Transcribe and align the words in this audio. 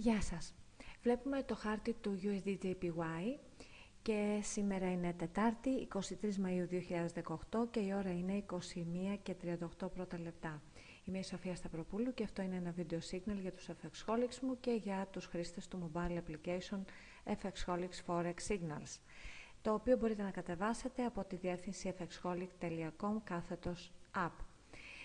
Γεια 0.00 0.22
σας. 0.22 0.54
Βλέπουμε 1.02 1.42
το 1.42 1.54
χάρτη 1.54 1.92
του 1.92 2.18
USDJPY 2.22 3.38
και 4.02 4.40
σήμερα 4.42 4.90
είναι 4.90 5.12
Τετάρτη, 5.12 5.88
23 5.94 5.98
Μαΐου 6.24 6.66
2018 7.52 7.66
και 7.70 7.80
η 7.80 7.92
ώρα 7.94 8.10
είναι 8.10 8.44
21 8.50 9.18
και 9.22 9.34
38 9.80 9.90
πρώτα 9.94 10.18
λεπτά. 10.18 10.62
Είμαι 11.04 11.18
η 11.18 11.22
Σοφία 11.22 11.56
Σταυροπούλου 11.56 12.14
και 12.14 12.24
αυτό 12.24 12.42
είναι 12.42 12.56
ένα 12.56 12.70
βίντεο 12.70 12.98
signal 13.10 13.38
για 13.40 13.52
τους 13.52 13.68
FXholics 13.68 14.38
μου 14.42 14.60
και 14.60 14.70
για 14.70 15.08
τους 15.10 15.26
χρήστες 15.26 15.68
του 15.68 15.90
mobile 15.94 16.18
application 16.18 16.80
FXholics 17.24 18.04
Forex 18.06 18.34
Signals, 18.48 18.98
το 19.62 19.72
οποίο 19.72 19.96
μπορείτε 19.96 20.22
να 20.22 20.30
κατεβάσετε 20.30 21.04
από 21.04 21.24
τη 21.24 21.36
διεύθυνση 21.36 21.94
fxholic.com 21.98 23.16
κάθετος 23.24 23.92
app. 24.14 24.44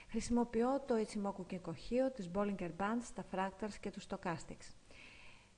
Χρησιμοποιώ 0.09 0.83
το 0.87 0.95
Ichimoku 0.95 1.53
Kikohio, 1.53 2.13
τις 2.15 2.29
Bollinger 2.33 2.71
Bands, 2.77 3.07
τα 3.13 3.25
Fractals 3.31 3.73
και 3.79 3.89
τους 3.91 4.05
Stochastics. 4.09 4.82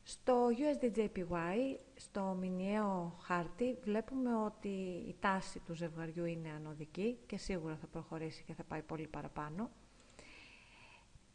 Στο 0.08 0.48
USDJPY, 0.50 1.78
στο 1.96 2.38
μηνιαίο 2.40 3.16
χάρτη, 3.22 3.78
βλέπουμε 3.84 4.36
ότι 4.36 4.68
η 5.08 5.16
τάση 5.20 5.60
του 5.60 5.74
ζευγαριού 5.74 6.26
είναι 6.26 6.50
ανωδική 6.50 7.18
και 7.26 7.38
σίγουρα 7.38 7.76
θα 7.76 7.88
προχωρήσει 7.88 8.44
και 8.44 8.54
θα 8.54 8.64
πάει 8.64 8.82
πολύ 8.82 9.08
παραπάνω. 9.08 9.70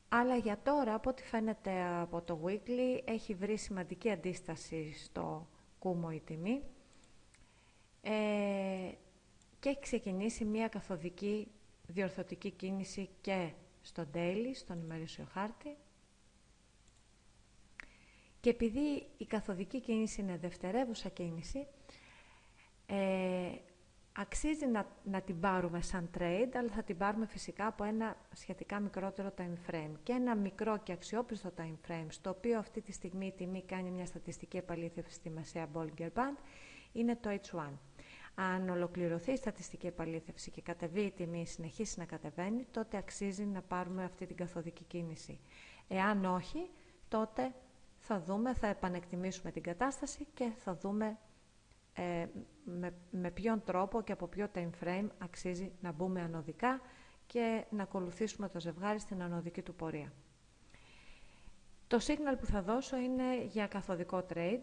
Αλλά 0.08 0.36
για 0.36 0.58
τώρα, 0.62 0.94
από 0.94 1.10
ό,τι 1.10 1.22
φαίνεται 1.22 1.82
από 1.82 2.22
το 2.22 2.40
weekly, 2.44 3.00
έχει 3.04 3.34
βρει 3.34 3.56
σημαντική 3.56 4.10
αντίσταση 4.10 4.92
στο 4.92 5.48
κούμο 5.78 6.08
η 6.12 6.20
τιμή 6.20 6.62
ε, 8.02 8.90
και 9.58 9.68
έχει 9.68 9.80
ξεκινήσει 9.80 10.44
μια 10.44 10.68
καθοδική 10.68 11.48
διορθωτική 11.86 12.50
κίνηση 12.50 13.08
και 13.20 13.52
στο 13.82 14.06
daily, 14.14 14.50
στον 14.54 14.80
ημερήσιο 14.80 15.24
χάρτη. 15.32 15.76
Και 18.40 18.50
επειδή 18.50 19.06
η 19.16 19.24
καθοδική 19.26 19.80
κίνηση 19.80 20.20
είναι 20.20 20.36
δευτερεύουσα 20.36 21.08
κίνηση, 21.08 21.66
ε, 22.86 23.50
αξίζει 24.12 24.66
να, 24.66 24.86
να 25.04 25.20
την 25.20 25.40
πάρουμε 25.40 25.80
σαν 25.82 26.10
trade, 26.18 26.50
αλλά 26.54 26.68
θα 26.68 26.82
την 26.82 26.96
πάρουμε 26.96 27.26
φυσικά 27.26 27.66
από 27.66 27.84
ένα 27.84 28.16
σχετικά 28.32 28.80
μικρότερο 28.80 29.34
time 29.38 29.70
frame. 29.70 29.92
Και 30.02 30.12
ένα 30.12 30.34
μικρό 30.34 30.78
και 30.82 30.92
αξιόπιστο 30.92 31.52
time 31.56 31.76
frame, 31.88 32.06
στο 32.08 32.30
οποίο 32.30 32.58
αυτή 32.58 32.80
τη 32.80 32.92
στιγμή 32.92 33.26
η 33.26 33.32
τιμή 33.32 33.62
κάνει 33.62 33.90
μια 33.90 34.06
στατιστική 34.06 34.56
επαλήθευση 34.56 35.14
στη 35.14 35.30
μεσαία 35.30 35.68
Bollinger 35.74 36.10
Band, 36.14 36.36
είναι 36.92 37.16
το 37.16 37.30
H1. 37.30 37.70
Αν 38.34 38.68
ολοκληρωθεί 38.68 39.32
η 39.32 39.36
στατιστική 39.36 39.86
επαλήθευση 39.86 40.50
και 40.50 40.60
κατεβεί 40.60 41.00
η 41.00 41.10
τιμή, 41.10 41.46
συνεχίσει 41.46 41.98
να 41.98 42.04
κατεβαίνει, 42.04 42.66
τότε 42.70 42.96
αξίζει 42.96 43.44
να 43.44 43.62
πάρουμε 43.62 44.04
αυτή 44.04 44.26
την 44.26 44.36
καθοδική 44.36 44.84
κίνηση. 44.84 45.40
Εάν 45.88 46.24
όχι, 46.24 46.70
τότε 47.08 47.52
θα 48.10 48.20
δούμε, 48.20 48.54
θα 48.54 48.66
επανεκτιμήσουμε 48.66 49.50
την 49.50 49.62
κατάσταση 49.62 50.26
και 50.34 50.50
θα 50.56 50.74
δούμε 50.74 51.18
ε, 51.92 52.26
με, 52.64 52.94
με 53.10 53.30
ποιον 53.30 53.62
τρόπο 53.64 54.02
και 54.02 54.12
από 54.12 54.26
ποιο 54.26 54.48
time 54.54 54.70
frame 54.84 55.06
αξίζει 55.18 55.72
να 55.80 55.92
μπούμε 55.92 56.20
ανωδικά 56.20 56.80
και 57.26 57.64
να 57.70 57.82
ακολουθήσουμε 57.82 58.48
το 58.48 58.60
ζευγάρι 58.60 58.98
στην 58.98 59.22
ανωδική 59.22 59.62
του 59.62 59.74
πορεία. 59.74 60.12
Το 61.86 61.98
signal 62.00 62.36
που 62.38 62.46
θα 62.46 62.62
δώσω 62.62 62.96
είναι 62.96 63.44
για 63.44 63.66
καθοδικό 63.66 64.26
trade 64.34 64.60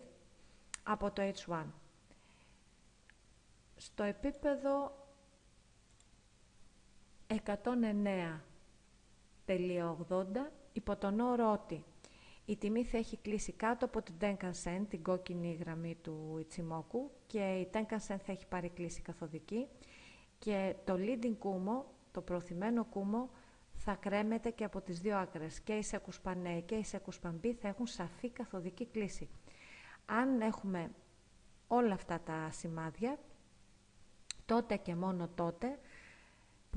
από 0.84 1.12
το 1.12 1.22
H1 1.46 1.64
στο 3.76 4.04
επίπεδο 4.04 4.98
109.80 7.28 7.36
υπό 10.74 10.96
τον 10.96 11.20
όρο 11.20 11.52
ότι 11.52 11.84
η 12.50 12.56
τιμή 12.58 12.84
θα 12.84 12.98
έχει 12.98 13.18
κλείσει 13.18 13.52
κάτω 13.52 13.86
από 13.86 14.02
την 14.02 14.16
Tenkan 14.22 14.86
την 14.90 15.04
κόκκινη 15.04 15.54
γραμμή 15.54 15.96
του 16.02 16.38
Ιτσιμόκου 16.40 17.12
και 17.28 17.40
η 17.40 17.70
Tenkan 17.74 17.98
θα 18.00 18.20
έχει 18.26 18.46
πάρει 18.48 18.70
κλίση 18.70 19.02
καθοδική 19.02 19.68
και 20.40 20.76
το 20.86 20.94
leading 20.98 21.36
κούμο, 21.40 21.86
το 22.12 22.22
προωθημένο 22.22 22.86
κούμο 22.86 23.30
θα 23.74 23.96
κρέμεται 23.96 24.50
και 24.50 24.64
από 24.64 24.82
τις 24.82 25.00
δύο 25.00 25.18
άκρες 25.18 25.60
και 25.60 25.74
η 25.74 25.82
Σεκουσπανέ 25.84 26.60
και 26.62 26.76
η 26.76 26.84
Σεκουσπανμπή 26.84 27.54
θα 27.54 27.68
έχουν 27.68 27.88
σαφή 27.88 28.30
καθοδική 28.30 28.86
κλίση. 28.86 29.30
Αν 30.06 30.42
έχουμε 30.42 30.92
όλα 31.68 31.94
αυτά 31.94 32.20
τα 32.20 32.50
σημάδια 32.52 33.20
τότε 34.46 34.76
και 34.78 34.96
μόνο 34.96 35.30
τότε 35.36 35.80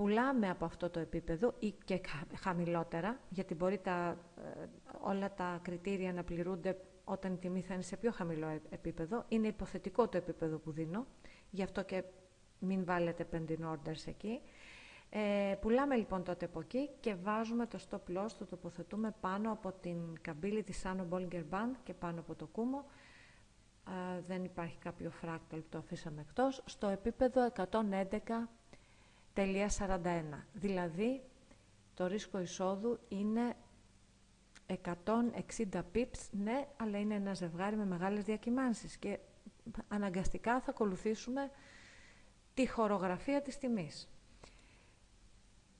πουλάμε 0.00 0.48
από 0.48 0.64
αυτό 0.64 0.90
το 0.90 1.00
επίπεδο 1.00 1.54
ή 1.58 1.74
και 1.84 2.00
χαμηλότερα, 2.34 3.20
γιατί 3.28 3.54
μπορεί 3.54 3.78
τα, 3.78 4.16
ε, 4.36 4.66
όλα 5.00 5.34
τα 5.34 5.60
κριτήρια 5.62 6.12
να 6.12 6.24
πληρούνται 6.24 6.76
όταν 7.04 7.32
η 7.32 7.36
τιμή 7.36 7.60
θα 7.60 7.74
είναι 7.74 7.82
σε 7.82 7.96
πιο 7.96 8.10
χαμηλό 8.10 8.60
επίπεδο. 8.70 9.24
Είναι 9.28 9.46
υποθετικό 9.46 10.08
το 10.08 10.16
επίπεδο 10.16 10.58
που 10.58 10.70
δίνω, 10.70 11.06
γι' 11.50 11.62
αυτό 11.62 11.82
και 11.82 12.04
μην 12.58 12.84
βάλετε 12.84 13.28
pending 13.32 13.72
orders 13.72 14.06
εκεί. 14.06 14.40
Ε, 15.10 15.54
πουλάμε 15.60 15.96
λοιπόν 15.96 16.24
τότε 16.24 16.44
από 16.44 16.60
εκεί 16.60 16.90
και 17.00 17.14
βάζουμε 17.14 17.66
το 17.66 17.78
stop 17.90 18.16
loss, 18.16 18.30
το 18.38 18.46
τοποθετούμε 18.46 19.14
πάνω 19.20 19.52
από 19.52 19.72
την 19.72 19.98
καμπύλη 20.20 20.62
της 20.62 20.82
Sano 20.84 21.08
Bollinger 21.10 21.44
Band 21.50 21.74
και 21.84 21.94
πάνω 21.94 22.20
από 22.20 22.34
το 22.34 22.46
κούμο 22.46 22.84
δεν 24.26 24.44
υπάρχει 24.44 24.78
κάποιο 24.78 25.10
φράκταλ 25.10 25.60
που 25.60 25.68
το 25.70 25.78
αφήσαμε 25.78 26.20
εκτός, 26.20 26.62
στο 26.64 26.88
επίπεδο 26.88 27.44
111.41. 29.34 30.22
Δηλαδή, 30.52 31.22
το 31.94 32.06
ρίσκο 32.06 32.40
εισόδου 32.40 32.98
είναι 33.08 33.56
160 34.66 35.82
pips, 35.94 36.28
ναι, 36.30 36.68
αλλά 36.76 36.98
είναι 36.98 37.14
ένα 37.14 37.34
ζευγάρι 37.34 37.76
με 37.76 37.84
μεγάλες 37.86 38.24
διακυμάνσεις 38.24 38.96
και 38.96 39.18
αναγκαστικά 39.88 40.60
θα 40.60 40.70
ακολουθήσουμε 40.70 41.50
τη 42.54 42.66
χορογραφία 42.68 43.42
της 43.42 43.58
τιμής. 43.58 44.08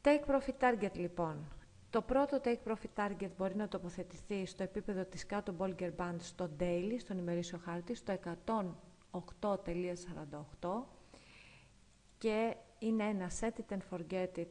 Take 0.03 0.25
profit 0.27 0.59
target 0.61 0.93
λοιπόν. 0.95 1.53
Το 1.91 2.03
πρώτο 2.03 2.41
take 2.45 2.59
profit 2.67 2.91
target 2.95 3.31
μπορεί 3.37 3.57
να 3.57 3.69
τοποθετηθεί 3.69 4.47
στο 4.47 4.63
επίπεδο 4.63 5.05
της 5.05 5.27
κάτω 5.27 5.55
Bollinger 5.59 5.91
Band 5.97 6.17
στο 6.19 6.51
daily, 6.61 6.95
στον 6.99 7.19
ημερήσιο 7.19 7.59
χάρτη, 7.65 7.95
στο 7.95 8.19
108.48 9.11 10.83
και 12.19 12.57
είναι 12.81 13.05
ένα 13.05 13.31
set 13.41 13.51
it 13.61 13.77
and 13.77 13.81
forget 13.91 14.39
it 14.39 14.47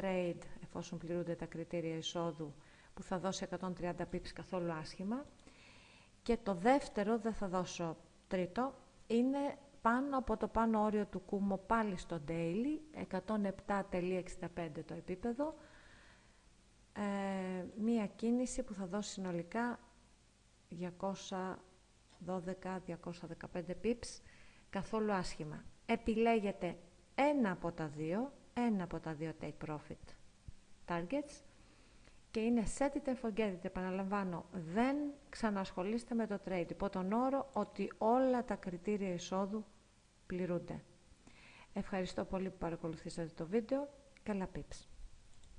trade 0.00 0.40
εφόσον 0.62 0.98
πληρούνται 0.98 1.34
τα 1.34 1.46
κριτήρια 1.46 1.96
εισόδου 1.96 2.54
που 2.94 3.02
θα 3.02 3.18
δώσει 3.18 3.46
130 3.60 3.92
pips 4.12 4.28
καθόλου 4.34 4.72
άσχημα 4.72 5.24
και 6.28 6.38
το 6.42 6.54
δεύτερο, 6.54 7.18
δεν 7.18 7.32
θα 7.32 7.48
δώσω 7.48 7.96
τρίτο, 8.28 8.74
είναι 9.06 9.58
πάνω 9.82 10.18
από 10.18 10.36
το 10.36 10.48
πάνω 10.48 10.82
όριο 10.82 11.06
του 11.06 11.20
κούμο 11.20 11.56
πάλι 11.56 11.96
στο 11.96 12.20
daily, 12.28 12.78
107.65 13.66 14.22
το 14.86 14.94
επίπεδο, 14.94 15.54
ε, 16.92 17.00
μία 17.78 18.06
κίνηση 18.06 18.62
που 18.62 18.74
θα 18.74 18.86
δώσει 18.86 19.10
συνολικά 19.10 19.78
212-215 20.68 20.76
pips 23.84 24.20
καθόλου 24.70 25.12
άσχημα. 25.12 25.64
Επιλέγετε 25.86 26.78
ένα 27.20 27.50
από 27.50 27.72
τα 27.72 27.86
δύο, 27.86 28.32
ένα 28.54 28.84
από 28.84 29.00
τα 29.00 29.12
δύο 29.14 29.32
take 29.40 29.66
profit 29.66 30.14
targets 30.86 31.42
και 32.30 32.40
είναι 32.40 32.62
set 32.78 32.90
it 32.90 33.08
and 33.08 33.16
forget 33.30 33.52
it. 33.52 33.64
Επαναλαμβάνω, 33.64 34.44
δεν 34.52 34.96
ξανασχολείστε 35.28 36.14
με 36.14 36.26
το 36.26 36.40
trade 36.48 36.66
υπό 36.70 36.88
τον 36.90 37.12
όρο 37.12 37.48
ότι 37.52 37.92
όλα 37.98 38.44
τα 38.44 38.54
κριτήρια 38.54 39.12
εισόδου 39.12 39.64
πληρούνται. 40.26 40.82
Ευχαριστώ 41.72 42.24
πολύ 42.24 42.50
που 42.50 42.58
παρακολουθήσατε 42.58 43.30
το 43.36 43.46
βίντεο. 43.46 43.88
Καλά 44.22 44.48
pips. 44.56 44.97